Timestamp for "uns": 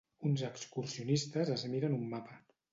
0.29-0.43